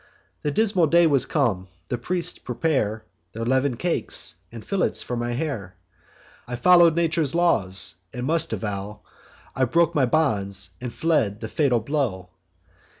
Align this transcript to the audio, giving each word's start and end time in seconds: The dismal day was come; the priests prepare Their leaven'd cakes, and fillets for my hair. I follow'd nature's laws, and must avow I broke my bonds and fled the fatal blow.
The 0.41 0.49
dismal 0.49 0.87
day 0.87 1.05
was 1.05 1.27
come; 1.27 1.67
the 1.89 1.97
priests 1.99 2.39
prepare 2.39 3.05
Their 3.33 3.45
leaven'd 3.45 3.77
cakes, 3.77 4.33
and 4.51 4.65
fillets 4.65 5.03
for 5.03 5.15
my 5.15 5.33
hair. 5.33 5.75
I 6.47 6.55
follow'd 6.55 6.95
nature's 6.95 7.35
laws, 7.35 7.97
and 8.11 8.25
must 8.25 8.51
avow 8.51 9.01
I 9.55 9.65
broke 9.65 9.93
my 9.93 10.07
bonds 10.07 10.71
and 10.81 10.91
fled 10.91 11.39
the 11.39 11.47
fatal 11.47 11.81
blow. 11.81 12.29